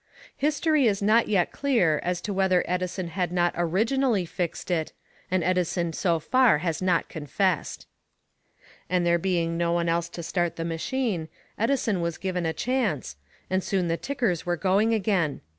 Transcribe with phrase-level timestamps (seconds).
[0.35, 4.93] History is not yet clear as to whether Edison had not originally "fixed" it,
[5.29, 7.85] and Edison so far has not confessed.
[8.89, 13.15] And there being no one else to start the machine, Edison was given a chance,
[13.47, 15.41] and soon the tickers were going again.